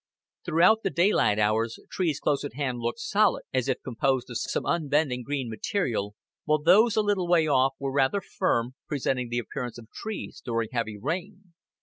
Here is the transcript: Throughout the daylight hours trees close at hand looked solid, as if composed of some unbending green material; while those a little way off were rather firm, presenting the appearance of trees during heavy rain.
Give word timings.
Throughout 0.43 0.81
the 0.81 0.89
daylight 0.89 1.37
hours 1.37 1.77
trees 1.91 2.19
close 2.19 2.43
at 2.43 2.55
hand 2.55 2.79
looked 2.79 2.97
solid, 2.97 3.43
as 3.53 3.67
if 3.69 3.83
composed 3.83 4.31
of 4.31 4.39
some 4.39 4.65
unbending 4.65 5.21
green 5.21 5.47
material; 5.47 6.15
while 6.45 6.57
those 6.57 6.95
a 6.95 7.03
little 7.03 7.27
way 7.27 7.45
off 7.45 7.75
were 7.77 7.93
rather 7.93 8.19
firm, 8.19 8.73
presenting 8.87 9.29
the 9.29 9.37
appearance 9.37 9.77
of 9.77 9.91
trees 9.91 10.41
during 10.43 10.69
heavy 10.71 10.97
rain. 10.97 11.53